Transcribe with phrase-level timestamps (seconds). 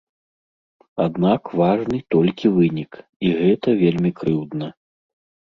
[1.05, 2.91] Аднак важны толькі вынік,
[3.29, 4.73] і гэта вельмі крыўдна.